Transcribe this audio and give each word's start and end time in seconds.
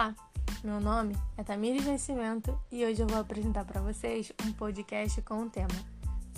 Olá, 0.00 0.14
meu 0.64 0.80
nome 0.80 1.14
é 1.36 1.44
Tamires 1.44 1.84
Nascimento 1.84 2.58
e 2.72 2.86
hoje 2.86 3.02
eu 3.02 3.06
vou 3.06 3.20
apresentar 3.20 3.66
para 3.66 3.82
vocês 3.82 4.32
um 4.46 4.50
podcast 4.50 5.20
com 5.20 5.42
o 5.42 5.50
tema 5.50 5.68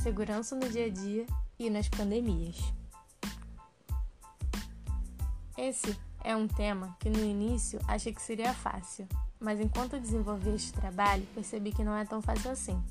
Segurança 0.03 0.57
no 0.57 0.69
dia 0.69 0.87
a 0.87 0.89
dia 0.89 1.25
e 1.61 1.71
nas 1.71 1.89
pandemias. 1.89 2.59
Esse 5.57 5.97
é 6.25 6.35
um 6.35 6.49
tema 6.49 6.97
que 6.99 7.09
no 7.09 7.21
início 7.21 7.79
achei 7.87 8.13
que 8.13 8.21
seria 8.21 8.53
fácil, 8.53 9.07
mas 9.39 9.61
enquanto 9.61 10.01
desenvolvi 10.01 10.51
este 10.51 10.73
trabalho 10.73 11.25
percebi 11.33 11.71
que 11.71 11.85
não 11.85 11.95
é 11.95 12.05
tão 12.05 12.21
fácil 12.21 12.51
assim. 12.51 12.83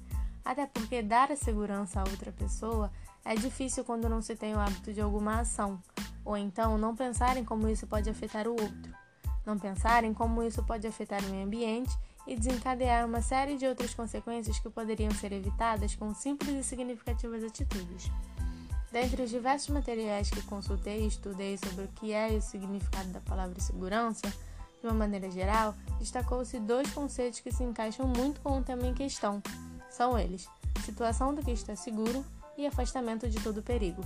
Até 0.45 0.65
porque 0.67 1.01
dar 1.01 1.33
a 1.33 1.35
segurança 1.35 1.99
a 1.99 2.09
outra 2.09 2.31
pessoa 2.31 2.89
é 3.25 3.35
difícil 3.35 3.83
quando 3.83 4.07
não 4.07 4.21
se 4.21 4.38
tem 4.38 4.55
o 4.55 4.59
hábito 4.59 4.94
de 4.94 5.02
alguma 5.02 5.41
ação, 5.41 5.83
ou 6.23 6.38
então 6.38 6.77
não 6.77 6.95
pensar 6.95 7.35
em 7.35 7.44
como 7.44 7.67
isso 7.67 7.85
pode 7.88 8.09
afetar 8.09 8.47
o 8.47 8.52
outro 8.52 9.02
não 9.45 9.58
pensar 9.58 10.04
em 10.04 10.13
como 10.13 10.44
isso 10.44 10.63
pode 10.63 10.88
afetar 10.88 11.23
o 11.23 11.30
meio 11.30 11.45
ambiente 11.45 11.95
e 12.27 12.36
desencadear 12.36 13.05
uma 13.05 13.22
série 13.22 13.58
de 13.58 13.66
outras 13.66 13.94
consequências 13.94 14.59
que 14.59 14.70
poderiam 14.70 15.12
ser 15.12 15.31
evitadas 15.31 15.95
com 15.95 16.14
simples 16.14 16.55
e 16.55 16.64
significativas 16.64 17.44
atitudes. 17.44 18.12
Dentre 18.91 19.23
os 19.23 19.30
diversos 19.30 19.70
materiais 19.70 20.30
que 20.30 20.41
consultei 20.44 21.04
e 21.04 21.08
estudei 21.08 21.58
sobre 21.58 21.86
o 21.86 21.88
que 21.90 22.12
é 22.12 22.34
e 22.34 22.38
o 22.38 22.41
significado 22.41 23.09
da 23.09 23.22
palavra 23.22 23.59
segurança, 23.59 24.27
de 24.81 24.88
uma 24.88 24.94
maneira 24.94 25.31
geral, 25.31 25.76
destacou-se 25.98 26.59
dois 26.59 26.92
conceitos 26.92 27.39
que 27.39 27.52
se 27.52 27.64
encaixam 27.64 28.08
muito 28.08 28.42
com 28.42 28.58
o 28.58 28.64
tema 28.64 28.86
em 28.86 28.94
questão. 28.94 29.42
São 29.89 30.20
eles: 30.20 30.48
situação 30.84 31.34
do 31.34 31.42
que 31.42 31.52
está 31.52 31.76
seguro 31.76 32.26
e 32.58 32.66
afastamento 32.66 33.30
de 33.30 33.39
todo 33.39 33.64
perigo. 33.64 34.03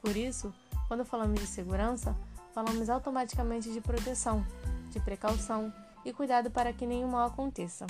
Por 0.00 0.16
isso, 0.16 0.54
quando 0.86 1.04
falamos 1.04 1.40
de 1.40 1.46
segurança, 1.46 2.16
falamos 2.60 2.90
automaticamente 2.90 3.72
de 3.72 3.80
proteção, 3.80 4.44
de 4.90 5.00
precaução 5.00 5.72
e 6.04 6.12
cuidado 6.12 6.50
para 6.50 6.74
que 6.74 6.86
nenhum 6.86 7.08
mal 7.08 7.26
aconteça. 7.26 7.86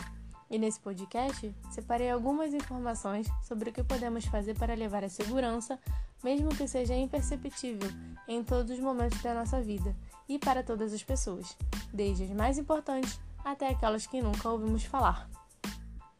E 0.48 0.58
nesse 0.58 0.78
podcast, 0.78 1.52
separei 1.72 2.08
algumas 2.08 2.54
informações 2.54 3.26
sobre 3.42 3.70
o 3.70 3.72
que 3.72 3.82
podemos 3.82 4.24
fazer 4.26 4.56
para 4.56 4.74
levar 4.74 5.02
a 5.02 5.08
segurança, 5.08 5.76
mesmo 6.22 6.50
que 6.50 6.68
seja 6.68 6.94
imperceptível, 6.94 7.90
em 8.28 8.44
todos 8.44 8.70
os 8.70 8.78
momentos 8.78 9.20
da 9.20 9.34
nossa 9.34 9.60
vida 9.60 9.94
e 10.28 10.38
para 10.38 10.62
todas 10.62 10.92
as 10.92 11.02
pessoas, 11.02 11.56
desde 11.92 12.24
as 12.24 12.30
mais 12.30 12.56
importantes 12.56 13.18
até 13.44 13.70
aquelas 13.70 14.06
que 14.06 14.22
nunca 14.22 14.48
ouvimos 14.50 14.84
falar. 14.84 15.28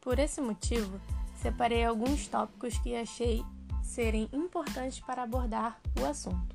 Por 0.01 0.19
esse 0.19 0.41
motivo, 0.41 0.99
separei 1.41 1.85
alguns 1.85 2.27
tópicos 2.27 2.77
que 2.79 2.97
achei 2.97 3.45
serem 3.81 4.27
importantes 4.33 4.99
para 4.99 5.23
abordar 5.23 5.79
o 6.01 6.05
assunto. 6.05 6.53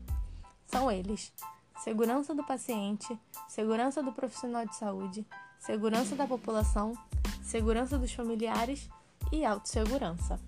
São 0.66 0.90
eles: 0.90 1.32
segurança 1.78 2.34
do 2.34 2.44
paciente, 2.44 3.18
segurança 3.48 4.02
do 4.02 4.12
profissional 4.12 4.66
de 4.66 4.74
saúde, 4.76 5.26
segurança 5.58 6.16
da 6.16 6.26
população, 6.26 6.94
segurança 7.42 7.98
dos 7.98 8.12
familiares 8.12 8.88
e 9.32 9.44
autossegurança. 9.44 10.40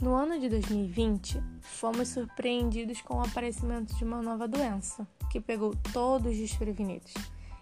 No 0.00 0.14
ano 0.14 0.38
de 0.38 0.48
2020, 0.48 1.40
fomos 1.60 2.08
surpreendidos 2.08 3.00
com 3.02 3.18
o 3.18 3.24
aparecimento 3.24 3.94
de 3.94 4.04
uma 4.04 4.20
nova 4.20 4.48
doença 4.48 5.06
que 5.30 5.40
pegou 5.40 5.74
todos 5.92 6.36
desprevenidos. 6.36 7.14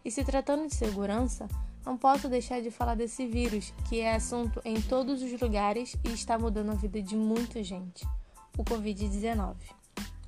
E 0.02 0.10
se 0.10 0.24
tratando 0.24 0.66
de 0.66 0.74
segurança, 0.74 1.46
não 1.84 1.98
posso 1.98 2.28
deixar 2.28 2.62
de 2.62 2.70
falar 2.70 2.94
desse 2.94 3.26
vírus, 3.26 3.74
que 3.88 4.00
é 4.00 4.14
assunto 4.14 4.60
em 4.64 4.80
todos 4.80 5.22
os 5.22 5.40
lugares 5.40 5.94
e 6.02 6.12
está 6.12 6.38
mudando 6.38 6.70
a 6.70 6.74
vida 6.74 7.02
de 7.02 7.14
muita 7.14 7.62
gente 7.62 8.06
o 8.60 8.64
Covid-19, 8.64 9.54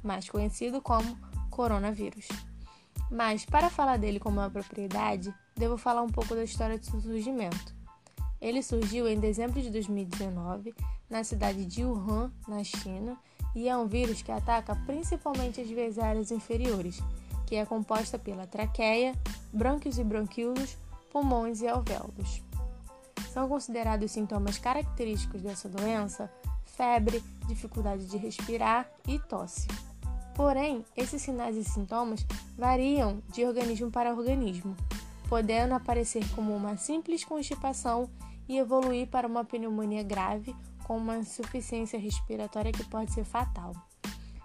mais 0.03 0.29
conhecido 0.29 0.81
como 0.81 1.19
coronavírus. 1.51 2.27
Mas, 3.11 3.45
para 3.45 3.69
falar 3.69 3.99
dele 3.99 4.19
com 4.19 4.31
uma 4.31 4.49
propriedade, 4.49 5.35
devo 5.55 5.77
falar 5.77 6.01
um 6.01 6.09
pouco 6.09 6.35
da 6.35 6.43
história 6.43 6.79
de 6.79 6.87
seu 6.87 6.99
surgimento. 6.99 7.75
Ele 8.41 8.63
surgiu 8.63 9.07
em 9.07 9.21
dezembro 9.21 9.61
de 9.61 9.69
2019 9.69 10.75
na 11.11 11.23
cidade 11.23 11.67
de 11.67 11.85
Wuhan, 11.85 12.33
na 12.49 12.65
China, 12.65 13.19
e 13.55 13.69
é 13.69 13.77
um 13.77 13.87
vírus 13.87 14.23
que 14.23 14.33
ataca 14.33 14.75
principalmente 14.87 15.61
as 15.61 15.69
vias 15.69 15.99
aéreas 15.99 16.31
inferiores, 16.31 17.03
que 17.47 17.55
é 17.55 17.67
composta 17.67 18.19
pela 18.19 18.47
traqueia, 18.47 19.15
brânquios 19.53 19.99
e 19.99 20.05
bronquíolos, 20.05 20.79
pulmões 21.11 21.61
e 21.61 21.69
alvéolos. 21.69 22.43
São 23.31 23.47
considerados 23.47 24.11
sintomas 24.11 24.57
característicos 24.57 25.43
dessa 25.43 25.69
doença 25.69 26.31
febre, 26.83 27.23
dificuldade 27.47 28.07
de 28.07 28.17
respirar 28.17 28.91
e 29.07 29.17
tosse. 29.17 29.69
Porém, 30.35 30.85
esses 30.97 31.23
sinais 31.23 31.57
e 31.57 31.63
sintomas 31.63 32.27
variam 32.59 33.23
de 33.33 33.45
organismo 33.45 33.89
para 33.89 34.13
organismo, 34.13 34.77
podendo 35.29 35.75
aparecer 35.75 36.29
como 36.35 36.53
uma 36.57 36.77
simples 36.77 37.23
constipação 37.25 38.11
e 38.49 38.59
evoluir 38.59 39.07
para 39.07 39.29
uma 39.29 39.45
pneumonia 39.45 40.03
grave 40.03 40.57
com 40.83 40.97
uma 40.97 41.19
insuficiência 41.19 42.01
respiratória 42.01 42.73
que 42.73 42.83
pode 42.83 43.13
ser 43.13 43.25
fatal. 43.25 43.73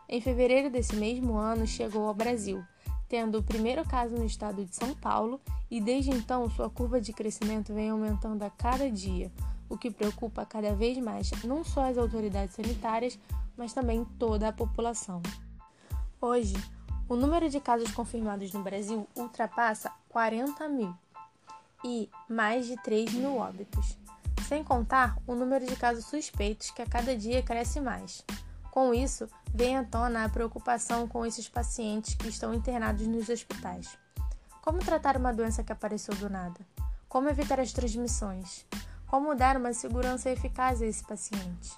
Em 0.07 0.21
fevereiro 0.21 0.69
desse 0.69 0.95
mesmo 0.95 1.37
ano, 1.37 1.65
chegou 1.65 2.07
ao 2.07 2.13
Brasil, 2.13 2.63
tendo 3.09 3.39
o 3.39 3.43
primeiro 3.43 3.83
caso 3.83 4.15
no 4.15 4.25
estado 4.25 4.63
de 4.63 4.75
São 4.75 4.93
Paulo, 4.93 5.41
e 5.71 5.81
desde 5.81 6.11
então 6.11 6.47
sua 6.51 6.69
curva 6.69 7.01
de 7.01 7.11
crescimento 7.13 7.73
vem 7.73 7.89
aumentando 7.89 8.43
a 8.43 8.49
cada 8.51 8.91
dia, 8.91 9.31
o 9.69 9.78
que 9.78 9.91
preocupa 9.91 10.45
cada 10.45 10.75
vez 10.75 10.97
mais 10.97 11.31
não 11.44 11.63
só 11.63 11.89
as 11.89 11.97
autoridades 11.97 12.55
sanitárias, 12.55 13.19
mas 13.55 13.73
também 13.73 14.05
toda 14.17 14.47
a 14.47 14.53
população. 14.53 15.22
Hoje, 16.22 16.55
o 17.09 17.16
número 17.16 17.50
de 17.50 17.59
casos 17.59 17.91
confirmados 17.91 18.51
no 18.53 18.63
Brasil 18.63 19.07
ultrapassa 19.16 19.91
40 20.09 20.67
mil 20.67 20.94
e 21.83 22.09
mais 22.29 22.66
de 22.66 22.75
3 22.81 23.13
mil 23.13 23.38
óbitos, 23.38 23.97
sem 24.47 24.63
contar 24.63 25.17
o 25.25 25.35
número 25.35 25.66
de 25.66 25.75
casos 25.75 26.05
suspeitos 26.05 26.72
que 26.72 26.81
a 26.81 26.85
cada 26.85 27.16
dia 27.16 27.41
cresce 27.41 27.79
mais. 27.79 28.25
Com 28.72 28.94
isso, 28.94 29.28
vem 29.53 29.78
à 29.78 29.84
tona 29.84 30.25
a 30.25 30.29
preocupação 30.29 31.07
com 31.07 31.25
esses 31.25 31.47
pacientes 31.47 32.13
que 32.13 32.28
estão 32.28 32.53
internados 32.53 33.07
nos 33.07 33.29
hospitais. 33.29 33.97
Como 34.61 34.79
tratar 34.79 35.17
uma 35.17 35.34
doença 35.34 35.63
que 35.63 35.72
apareceu 35.72 36.13
do 36.16 36.29
nada? 36.29 36.59
Como 37.07 37.29
evitar 37.29 37.59
as 37.59 37.72
transmissões? 37.72 38.66
Como 39.07 39.34
dar 39.35 39.56
uma 39.56 39.72
segurança 39.72 40.29
eficaz 40.29 40.81
a 40.81 40.85
esse 40.85 41.01
paciente? 41.01 41.72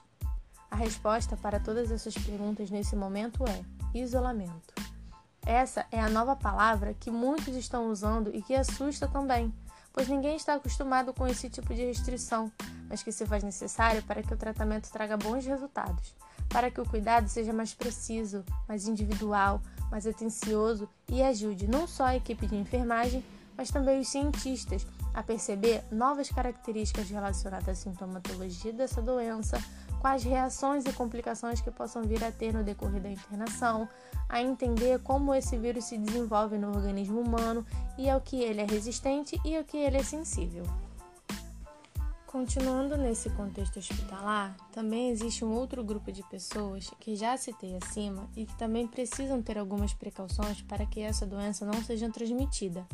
A 0.71 0.75
resposta 0.75 1.37
para 1.37 1.59
todas 1.59 1.91
essas 1.91 2.15
perguntas 2.15 2.71
nesse 2.71 2.95
momento 2.95 3.43
é 3.45 3.63
isolamento. 3.93 4.73
Essa 5.45 5.85
é 5.91 5.99
a 5.99 6.09
nova 6.09 6.35
palavra 6.35 6.95
que 6.95 7.11
muitos 7.11 7.55
estão 7.55 7.91
usando 7.91 8.35
e 8.35 8.41
que 8.41 8.55
assusta 8.55 9.07
também, 9.07 9.53
pois 9.93 10.07
ninguém 10.07 10.35
está 10.35 10.55
acostumado 10.55 11.13
com 11.13 11.27
esse 11.27 11.51
tipo 11.51 11.71
de 11.71 11.85
restrição, 11.85 12.51
mas 12.89 13.03
que 13.03 13.11
se 13.11 13.27
faz 13.27 13.43
necessário 13.43 14.01
para 14.03 14.23
que 14.23 14.33
o 14.33 14.37
tratamento 14.37 14.89
traga 14.91 15.15
bons 15.15 15.45
resultados, 15.45 16.15
para 16.49 16.71
que 16.71 16.81
o 16.81 16.89
cuidado 16.89 17.29
seja 17.29 17.53
mais 17.53 17.75
preciso, 17.75 18.43
mais 18.67 18.87
individual, 18.87 19.61
mais 19.91 20.07
atencioso 20.07 20.89
e 21.07 21.21
ajude 21.21 21.67
não 21.67 21.85
só 21.85 22.05
a 22.05 22.15
equipe 22.15 22.47
de 22.47 22.55
enfermagem, 22.55 23.23
mas 23.59 23.71
também 23.71 23.99
os 23.99 24.07
cientistas 24.07 24.87
a 25.13 25.21
perceber 25.21 25.83
novas 25.91 26.29
características 26.29 27.09
relacionadas 27.09 27.67
à 27.67 27.75
sintomatologia 27.75 28.71
dessa 28.71 29.01
doença, 29.01 29.61
quais 29.99 30.23
reações 30.23 30.85
e 30.85 30.93
complicações 30.93 31.59
que 31.59 31.69
possam 31.69 32.03
vir 32.03 32.23
a 32.23 32.31
ter 32.31 32.53
no 32.53 32.63
decorrer 32.63 33.01
da 33.01 33.11
internação, 33.11 33.89
a 34.29 34.41
entender 34.41 34.99
como 34.99 35.35
esse 35.35 35.57
vírus 35.57 35.83
se 35.83 35.97
desenvolve 35.97 36.57
no 36.57 36.69
organismo 36.69 37.19
humano 37.19 37.65
e 37.97 38.09
ao 38.09 38.21
que 38.21 38.41
ele 38.41 38.61
é 38.61 38.65
resistente 38.65 39.37
e 39.43 39.57
ao 39.57 39.65
que 39.65 39.75
ele 39.75 39.97
é 39.97 40.03
sensível. 40.03 40.63
Continuando 42.25 42.95
nesse 42.95 43.29
contexto 43.31 43.79
hospitalar, 43.79 44.55
também 44.71 45.09
existe 45.09 45.43
um 45.43 45.51
outro 45.51 45.83
grupo 45.83 46.13
de 46.13 46.23
pessoas 46.29 46.89
que 46.97 47.13
já 47.17 47.35
citei 47.35 47.75
acima 47.75 48.29
e 48.37 48.45
que 48.45 48.55
também 48.55 48.87
precisam 48.87 49.41
ter 49.41 49.57
algumas 49.57 49.93
precauções 49.93 50.61
para 50.61 50.85
que 50.85 51.01
essa 51.01 51.25
doença 51.25 51.65
não 51.65 51.83
seja 51.83 52.09
transmitida 52.09 52.87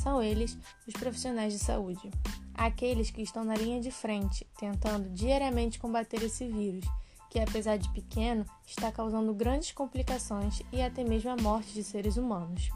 são 0.00 0.22
eles 0.22 0.56
os 0.86 0.94
profissionais 0.94 1.52
de 1.52 1.58
saúde, 1.58 2.10
aqueles 2.54 3.10
que 3.10 3.22
estão 3.22 3.44
na 3.44 3.54
linha 3.54 3.80
de 3.80 3.90
frente, 3.90 4.46
tentando 4.58 5.10
diariamente 5.10 5.78
combater 5.78 6.22
esse 6.22 6.46
vírus, 6.46 6.84
que 7.28 7.38
apesar 7.38 7.76
de 7.76 7.88
pequeno, 7.90 8.44
está 8.66 8.90
causando 8.90 9.32
grandes 9.34 9.72
complicações 9.72 10.62
e 10.72 10.80
até 10.80 11.04
mesmo 11.04 11.30
a 11.30 11.36
morte 11.36 11.72
de 11.72 11.84
seres 11.84 12.16
humanos. 12.16 12.70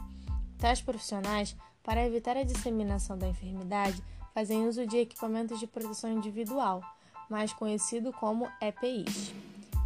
Tais 0.57 0.81
profissionais, 0.81 1.55
para 1.83 2.05
evitar 2.05 2.37
a 2.37 2.43
disseminação 2.43 3.17
da 3.17 3.27
enfermidade, 3.27 4.01
fazem 4.33 4.67
uso 4.67 4.85
de 4.85 4.97
equipamentos 4.97 5.59
de 5.59 5.67
proteção 5.67 6.11
individual, 6.11 6.81
mais 7.29 7.51
conhecido 7.51 8.13
como 8.13 8.47
EPIs. 8.61 9.33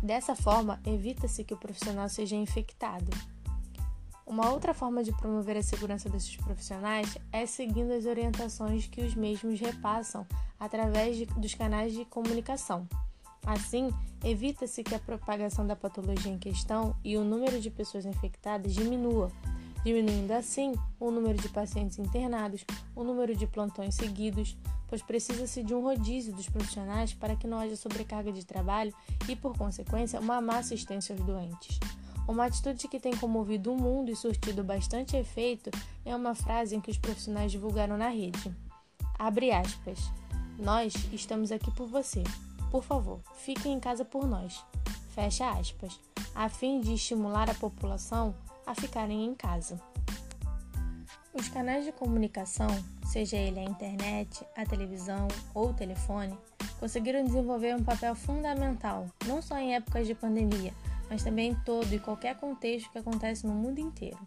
Dessa 0.03 0.36
forma, 0.36 0.80
evita-se 0.86 1.44
que 1.44 1.53
o 1.53 1.57
profissional 1.57 2.07
seja 2.09 2.36
infectado. 2.36 3.12
Uma 4.29 4.51
outra 4.51 4.75
forma 4.75 5.03
de 5.03 5.11
promover 5.11 5.57
a 5.57 5.63
segurança 5.63 6.07
desses 6.07 6.35
profissionais 6.35 7.17
é 7.31 7.47
seguindo 7.47 7.91
as 7.91 8.05
orientações 8.05 8.85
que 8.85 9.01
os 9.01 9.15
mesmos 9.15 9.59
repassam 9.59 10.23
através 10.59 11.17
de, 11.17 11.25
dos 11.25 11.55
canais 11.55 11.93
de 11.93 12.05
comunicação. 12.05 12.87
Assim, 13.43 13.89
evita-se 14.23 14.83
que 14.83 14.93
a 14.93 14.99
propagação 14.99 15.65
da 15.65 15.75
patologia 15.75 16.31
em 16.31 16.37
questão 16.37 16.95
e 17.03 17.17
o 17.17 17.23
número 17.23 17.59
de 17.59 17.71
pessoas 17.71 18.05
infectadas 18.05 18.75
diminua, 18.75 19.31
diminuindo 19.83 20.31
assim 20.33 20.75
o 20.99 21.09
número 21.09 21.39
de 21.39 21.49
pacientes 21.49 21.97
internados, 21.97 22.63
o 22.95 23.03
número 23.03 23.35
de 23.35 23.47
plantões 23.47 23.95
seguidos, 23.95 24.55
pois 24.87 25.01
precisa-se 25.01 25.63
de 25.63 25.73
um 25.73 25.81
rodízio 25.81 26.35
dos 26.35 26.47
profissionais 26.47 27.15
para 27.15 27.35
que 27.35 27.47
não 27.47 27.57
haja 27.57 27.75
sobrecarga 27.75 28.31
de 28.31 28.45
trabalho 28.45 28.93
e, 29.27 29.35
por 29.35 29.57
consequência, 29.57 30.19
uma 30.19 30.39
má 30.39 30.59
assistência 30.59 31.15
aos 31.15 31.25
doentes. 31.25 31.79
Uma 32.29 32.45
atitude 32.45 32.87
que 32.87 32.99
tem 32.99 33.17
comovido 33.17 33.73
o 33.73 33.75
mundo 33.75 34.11
e 34.11 34.15
surtido 34.15 34.63
bastante 34.63 35.17
efeito 35.17 35.71
é 36.05 36.15
uma 36.15 36.35
frase 36.35 36.75
em 36.75 36.79
que 36.79 36.91
os 36.91 36.97
profissionais 36.99 37.51
divulgaram 37.51 37.97
na 37.97 38.09
rede. 38.09 38.55
Abre 39.17 39.51
aspas. 39.51 39.97
Nós 40.59 40.93
estamos 41.11 41.51
aqui 41.51 41.71
por 41.71 41.87
você. 41.87 42.21
Por 42.69 42.83
favor, 42.83 43.19
fiquem 43.33 43.73
em 43.73 43.79
casa 43.79 44.05
por 44.05 44.27
nós. 44.27 44.63
Fecha 45.15 45.49
aspas. 45.49 45.99
A 46.35 46.47
fim 46.49 46.79
de 46.79 46.93
estimular 46.93 47.49
a 47.49 47.55
população 47.55 48.35
a 48.63 48.75
ficarem 48.75 49.25
em 49.25 49.33
casa. 49.33 49.81
Os 51.33 51.49
canais 51.49 51.83
de 51.83 51.91
comunicação, 51.91 52.69
seja 53.07 53.37
ele 53.37 53.59
a 53.59 53.63
internet, 53.63 54.45
a 54.55 54.63
televisão 54.67 55.27
ou 55.51 55.69
o 55.69 55.73
telefone, 55.73 56.37
conseguiram 56.79 57.25
desenvolver 57.25 57.75
um 57.75 57.83
papel 57.83 58.13
fundamental, 58.13 59.07
não 59.25 59.41
só 59.41 59.57
em 59.57 59.73
épocas 59.73 60.05
de 60.05 60.13
pandemia, 60.13 60.71
mas 61.09 61.23
também 61.23 61.51
em 61.51 61.56
todo 61.56 61.91
e 61.94 62.00
qualquer 62.00 62.35
contexto 62.35 62.91
que 62.91 62.97
acontece 62.97 63.45
no 63.45 63.53
mundo 63.53 63.79
inteiro. 63.79 64.19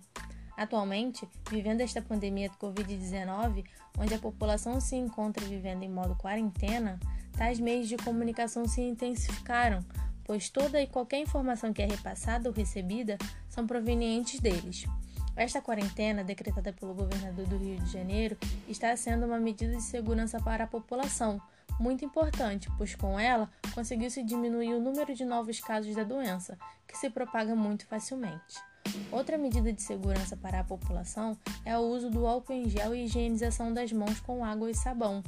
Atualmente, 0.57 1.27
vivendo 1.51 1.81
esta 1.81 2.03
pandemia 2.03 2.49
do 2.49 2.57
Covid-19, 2.57 3.65
onde 3.99 4.15
a 4.15 4.19
população 4.19 4.81
se 4.81 4.97
encontra 4.97 5.45
vivendo 5.47 5.83
em 5.83 5.89
modo 5.89 6.15
quarentena, 6.17 7.01
tais 7.37 7.59
meios 7.59 7.89
de 7.89 7.97
comunicação 7.97 8.67
se 8.67 8.83
intensificaram, 8.83 9.85
pois 10.25 10.51
toda 10.51 10.81
e 10.81 10.87
qualquer 10.87 11.19
informação 11.19 11.73
que 11.73 11.83
é 11.83 11.87
repassada 11.87 12.49
ou 12.49 12.55
recebida 12.55 13.17
são 13.49 13.67
provenientes 13.67 14.41
deles. 14.41 14.85
Esta 15.35 15.63
quarentena, 15.63 16.23
decretada 16.23 16.73
pelo 16.73 16.95
governador 16.95 17.47
do 17.47 17.57
Rio 17.57 17.79
de 17.81 17.91
Janeiro, 17.91 18.37
está 18.69 18.95
sendo 18.97 19.25
uma 19.25 19.41
medida 19.41 19.75
de 19.75 19.83
segurança 19.83 20.39
para 20.39 20.65
a 20.65 20.67
população, 20.67 21.41
muito 21.83 22.05
importante, 22.05 22.71
pois 22.79 22.95
com 22.95 23.19
ela 23.19 23.51
conseguiu-se 23.75 24.23
diminuir 24.23 24.73
o 24.73 24.81
número 24.81 25.13
de 25.15 25.25
novos 25.25 25.59
casos 25.59 25.97
da 25.97 26.05
doença, 26.05 26.57
que 26.87 26.97
se 26.97 27.11
propaga 27.11 27.57
muito 27.57 27.85
facilmente. 27.87 28.57
Outra 29.11 29.37
medida 29.37 29.73
de 29.73 29.83
segurança 29.83 30.37
para 30.37 30.61
a 30.61 30.65
população 30.65 31.37
é 31.65 31.77
o 31.77 31.83
uso 31.83 32.09
do 32.09 32.25
álcool 32.25 32.53
em 32.53 32.69
gel 32.69 32.95
e 32.95 33.05
higienização 33.05 33.75
das 33.75 33.93
mãos 33.93 34.21
com 34.21 34.45
água 34.45 34.71
e 34.71 34.75
sabão, 34.75 35.25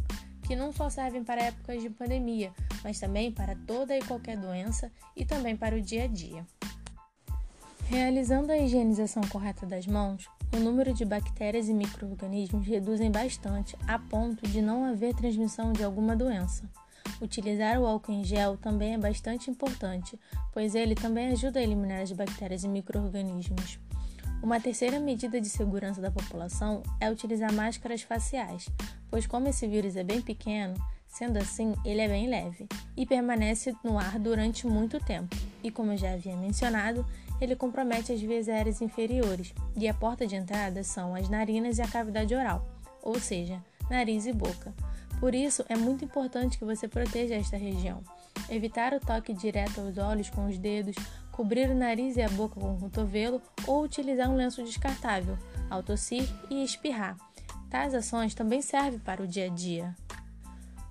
que 0.46 0.54
não 0.54 0.72
só 0.72 0.88
servem 0.88 1.24
para 1.24 1.42
épocas 1.42 1.82
de 1.82 1.90
pandemia, 1.90 2.52
mas 2.84 3.00
também 3.00 3.32
para 3.32 3.56
toda 3.66 3.96
e 3.96 4.02
qualquer 4.02 4.36
doença 4.36 4.92
e 5.16 5.24
também 5.24 5.56
para 5.56 5.74
o 5.74 5.80
dia 5.80 6.04
a 6.04 6.06
dia. 6.06 6.46
Realizando 7.86 8.52
a 8.52 8.58
higienização 8.58 9.22
correta 9.24 9.66
das 9.66 9.86
mãos, 9.86 10.28
o 10.54 10.60
número 10.60 10.94
de 10.94 11.04
bactérias 11.04 11.68
e 11.68 11.74
microorganismos 11.74 12.66
reduzem 12.66 13.10
bastante 13.10 13.76
a 13.88 13.98
ponto 13.98 14.46
de 14.46 14.62
não 14.62 14.84
haver 14.84 15.14
transmissão 15.14 15.72
de 15.72 15.82
alguma 15.82 16.14
doença. 16.14 16.62
Utilizar 17.20 17.80
o 17.80 17.86
álcool 17.86 18.12
em 18.12 18.24
gel 18.24 18.56
também 18.56 18.94
é 18.94 18.98
bastante 18.98 19.50
importante, 19.50 20.18
pois 20.52 20.74
ele 20.74 20.94
também 20.94 21.28
ajuda 21.28 21.58
a 21.58 21.62
eliminar 21.62 22.02
as 22.02 22.12
bactérias 22.12 22.62
e 22.62 22.68
microorganismos. 22.68 23.80
Uma 24.42 24.60
terceira 24.60 25.00
medida 25.00 25.40
de 25.40 25.48
segurança 25.48 26.00
da 26.00 26.10
população 26.10 26.82
é 27.00 27.10
utilizar 27.10 27.52
máscaras 27.52 28.02
faciais, 28.02 28.68
pois 29.10 29.26
como 29.26 29.48
esse 29.48 29.66
vírus 29.66 29.96
é 29.96 30.04
bem 30.04 30.20
pequeno, 30.20 30.74
Sendo 31.14 31.38
assim, 31.38 31.76
ele 31.84 32.00
é 32.00 32.08
bem 32.08 32.28
leve 32.28 32.66
e 32.96 33.06
permanece 33.06 33.72
no 33.84 34.00
ar 34.00 34.18
durante 34.18 34.66
muito 34.66 34.98
tempo. 34.98 35.36
E 35.62 35.70
como 35.70 35.92
eu 35.92 35.96
já 35.96 36.12
havia 36.12 36.36
mencionado, 36.36 37.06
ele 37.40 37.56
compromete 37.56 38.12
as 38.12 38.20
vias 38.20 38.48
aéreas 38.48 38.80
inferiores 38.80 39.54
e 39.76 39.88
a 39.88 39.94
porta 39.94 40.26
de 40.26 40.36
entrada 40.36 40.82
são 40.82 41.14
as 41.14 41.28
narinas 41.28 41.78
e 41.78 41.82
a 41.82 41.88
cavidade 41.88 42.34
oral, 42.34 42.66
ou 43.02 43.18
seja, 43.18 43.62
nariz 43.90 44.26
e 44.26 44.32
boca. 44.32 44.72
Por 45.20 45.34
isso, 45.34 45.64
é 45.68 45.76
muito 45.76 46.04
importante 46.04 46.58
que 46.58 46.64
você 46.64 46.86
proteja 46.86 47.34
esta 47.34 47.56
região. 47.56 48.02
Evitar 48.48 48.92
o 48.92 49.00
toque 49.00 49.32
direto 49.32 49.80
aos 49.80 49.96
olhos 49.96 50.28
com 50.28 50.46
os 50.46 50.58
dedos, 50.58 50.96
cobrir 51.32 51.70
o 51.70 51.74
nariz 51.74 52.16
e 52.16 52.22
a 52.22 52.28
boca 52.28 52.60
com 52.60 52.74
o 52.74 52.78
cotovelo 52.78 53.40
ou 53.66 53.82
utilizar 53.82 54.28
um 54.30 54.36
lenço 54.36 54.62
descartável 54.62 55.38
ao 55.70 55.82
tossir 55.82 56.28
e 56.50 56.62
espirrar. 56.62 57.16
Tais 57.70 57.94
ações 57.94 58.34
também 58.34 58.60
servem 58.60 59.00
para 59.00 59.22
o 59.22 59.26
dia 59.26 59.46
a 59.46 59.48
dia. 59.48 59.96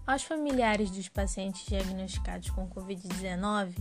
Aos 0.05 0.23
familiares 0.23 0.91
dos 0.91 1.07
pacientes 1.07 1.65
diagnosticados 1.65 2.49
com 2.49 2.67
Covid-19, 2.67 3.73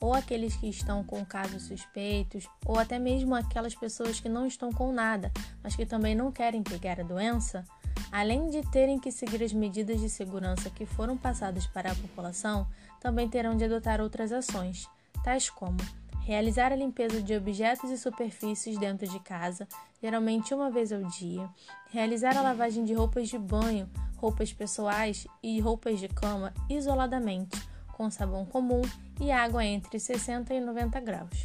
ou 0.00 0.12
aqueles 0.14 0.56
que 0.56 0.68
estão 0.68 1.02
com 1.02 1.24
casos 1.24 1.62
suspeitos, 1.64 2.48
ou 2.64 2.78
até 2.78 2.98
mesmo 2.98 3.34
aquelas 3.34 3.74
pessoas 3.74 4.20
que 4.20 4.28
não 4.28 4.46
estão 4.46 4.72
com 4.72 4.92
nada, 4.92 5.32
mas 5.62 5.74
que 5.74 5.86
também 5.86 6.14
não 6.14 6.30
querem 6.30 6.62
pegar 6.62 7.00
a 7.00 7.04
doença, 7.04 7.64
além 8.12 8.48
de 8.50 8.62
terem 8.70 8.98
que 8.98 9.10
seguir 9.10 9.42
as 9.42 9.52
medidas 9.52 10.00
de 10.00 10.08
segurança 10.08 10.70
que 10.70 10.86
foram 10.86 11.16
passadas 11.16 11.66
para 11.66 11.92
a 11.92 11.94
população, 11.94 12.66
também 13.00 13.28
terão 13.28 13.56
de 13.56 13.64
adotar 13.64 14.00
outras 14.00 14.32
ações, 14.32 14.88
tais 15.24 15.48
como 15.50 15.78
realizar 16.26 16.72
a 16.72 16.76
limpeza 16.76 17.22
de 17.22 17.36
objetos 17.36 17.88
e 17.88 17.96
superfícies 17.96 18.76
dentro 18.76 19.06
de 19.06 19.20
casa, 19.20 19.68
geralmente 20.02 20.52
uma 20.52 20.68
vez 20.68 20.92
ao 20.92 21.04
dia, 21.04 21.48
realizar 21.92 22.36
a 22.36 22.42
lavagem 22.42 22.84
de 22.84 22.92
roupas 22.92 23.28
de 23.28 23.38
banho, 23.38 23.88
roupas 24.16 24.52
pessoais 24.52 25.24
e 25.40 25.60
roupas 25.60 26.00
de 26.00 26.08
cama 26.08 26.52
isoladamente, 26.68 27.56
com 27.96 28.10
sabão 28.10 28.44
comum 28.44 28.82
e 29.18 29.30
água 29.30 29.64
entre 29.64 29.98
60 29.98 30.52
e 30.52 30.60
90 30.60 31.00
graus. 31.00 31.42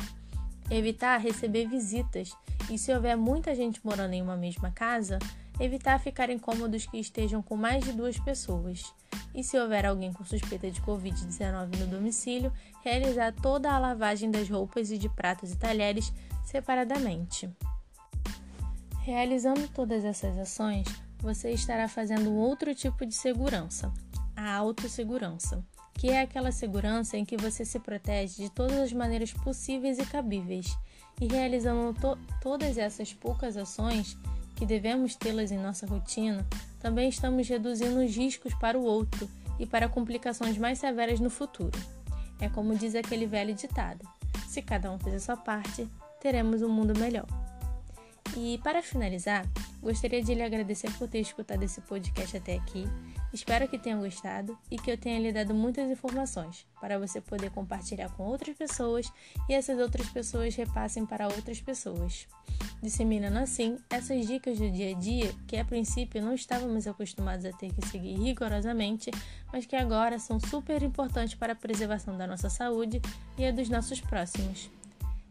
Evitar 0.69 1.18
receber 1.18 1.65
visitas 1.65 2.36
e, 2.69 2.77
se 2.77 2.94
houver 2.94 3.15
muita 3.15 3.56
gente 3.56 3.80
morando 3.86 4.13
em 4.13 4.21
uma 4.21 4.36
mesma 4.36 4.69
casa, 4.69 5.18
evitar 5.59 5.98
ficar 5.98 6.30
em 6.30 6.38
cômodos 6.38 6.86
que 6.86 6.98
estejam 6.98 7.42
com 7.42 7.56
mais 7.56 7.86
de 7.86 7.94
duas 7.94 8.19
pessoas. 8.19 8.94
E 9.33 9.45
se 9.45 9.57
houver 9.57 9.86
alguém 9.86 10.12
com 10.12 10.25
suspeita 10.25 10.69
de 10.69 10.81
Covid-19 10.81 11.77
no 11.77 11.88
domicílio, 11.88 12.51
realizar 12.83 13.31
toda 13.31 13.71
a 13.71 13.80
lavagem 13.80 14.30
das 14.30 14.50
roupas 14.50 14.92
e 14.92 14.97
de 14.97 15.07
pratos 15.07 15.54
e 15.54 15.57
talheres 15.57 16.12
separadamente. 16.44 17.50
Realizando 19.04 19.69
todas 19.69 20.04
essas 20.04 20.38
ações, 20.38 20.86
você 21.19 21.51
estará 21.51 21.88
fazendo 21.88 22.33
outro 22.33 22.75
tipo 22.75 23.06
de 23.06 23.15
segurança, 23.15 23.92
a 24.36 24.54
autossegurança, 24.54 25.63
que 25.93 26.09
é 26.09 26.21
aquela 26.21 26.51
segurança 26.51 27.17
em 27.17 27.25
que 27.25 27.38
você 27.38 27.63
se 27.63 27.79
protege 27.79 28.43
de 28.43 28.49
todas 28.49 28.77
as 28.77 28.94
maneiras 28.94 29.31
possíveis 29.31 29.99
e 29.99 30.06
cabíveis. 30.06 30.77
E 31.19 31.27
realizando 31.27 31.94
to 31.99 32.18
todas 32.42 32.77
essas 32.77 33.13
poucas 33.13 33.56
ações 33.56 34.18
que 34.56 34.66
devemos 34.66 35.16
tê-las 35.16 35.51
em 35.51 35.57
nossa 35.57 35.85
rotina, 35.85 36.45
também 36.80 37.09
estamos 37.09 37.47
reduzindo 37.47 37.99
os 38.04 38.16
riscos 38.16 38.54
para 38.56 38.77
o 38.77 38.83
outro 38.83 39.30
e 39.59 39.66
para 39.66 39.87
complicações 39.87 40.57
mais 40.57 40.80
severas 40.80 41.19
no 41.19 41.30
futuro. 41.30 41.77
É 42.39 42.49
como 42.49 42.75
diz 42.75 42.95
aquele 42.95 43.27
velho 43.27 43.54
ditado: 43.54 44.07
se 44.47 44.61
cada 44.61 44.92
um 44.92 44.97
fizer 44.97 45.19
sua 45.19 45.37
parte, 45.37 45.87
teremos 46.19 46.61
um 46.61 46.69
mundo 46.69 46.97
melhor. 46.99 47.27
E 48.35 48.59
para 48.63 48.81
finalizar, 48.81 49.45
gostaria 49.81 50.23
de 50.23 50.33
lhe 50.33 50.42
agradecer 50.42 50.92
por 50.94 51.07
ter 51.07 51.19
escutado 51.19 51.63
esse 51.63 51.81
podcast 51.81 52.37
até 52.37 52.56
aqui. 52.56 52.87
Espero 53.33 53.68
que 53.68 53.80
tenham 53.80 54.02
gostado 54.02 54.57
e 54.69 54.78
que 54.78 54.92
eu 54.92 54.97
tenha 54.97 55.19
lhe 55.19 55.31
dado 55.31 55.54
muitas 55.54 55.90
informações 55.90 56.66
para 56.80 57.00
você 57.00 57.21
poder 57.21 57.50
compartilhar 57.52 58.09
com 58.09 58.23
outras 58.23 58.57
pessoas 58.57 59.11
e 59.47 59.54
essas 59.54 59.80
outras 59.80 60.09
pessoas 60.09 60.56
repassem 60.56 61.06
para 61.06 61.28
outras 61.28 61.61
pessoas. 61.61 62.28
Disseminando 62.81 63.40
assim 63.40 63.78
essas 63.90 64.28
dicas 64.28 64.57
do 64.57 64.69
dia 64.69 64.95
a 64.95 65.00
dia 65.00 65.33
que 65.47 65.57
a 65.57 65.64
princípio 65.64 66.21
não 66.21 66.33
estávamos 66.33 66.88
acostumados 66.88 67.45
a 67.45 67.54
ter 67.54 67.73
que 67.73 67.88
seguir 67.88 68.18
rigorosamente, 68.18 69.11
mas 69.52 69.66
que 69.66 69.76
agora 69.76 70.19
são 70.19 70.40
super 70.40 70.83
importantes 70.83 71.35
para 71.35 71.54
a 71.54 71.56
preservação 71.56 72.18
da 72.18 72.28
nossa 72.28 72.50
saúde 72.50 73.02
e 73.38 73.45
a 73.45 73.52
dos 73.52 73.69
nossos 73.69 74.02
próximos. 74.02 74.69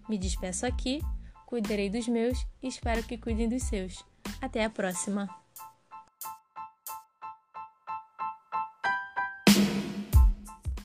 Me 0.09 0.16
despeço 0.16 0.64
aqui 0.64 1.00
Cuidarei 1.50 1.90
dos 1.90 2.07
meus 2.07 2.47
e 2.62 2.69
espero 2.69 3.02
que 3.02 3.19
cuidem 3.19 3.49
dos 3.49 3.64
seus. 3.64 4.04
Até 4.40 4.64
a 4.64 4.71
próxima! 4.71 5.39